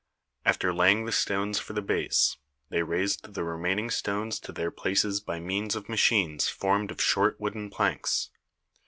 After 0.45 0.73
laying 0.73 1.05
the 1.05 1.11
stones 1.11 1.59
for 1.59 1.73
the 1.73 1.81
base, 1.83 2.37
they 2.69 2.81
raised 2.81 3.35
the 3.35 3.43
remaining 3.43 3.91
stones 3.91 4.39
to 4.39 4.51
their 4.51 4.71
places 4.71 5.19
by 5.21 5.39
means 5.39 5.75
of 5.75 5.87
machines 5.87 6.49
formed 6.49 6.89
of 6.89 6.99
short 6.99 7.39
wooden 7.39 7.69
planks. 7.69 8.31